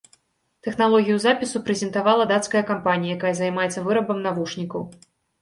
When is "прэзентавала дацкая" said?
1.67-2.63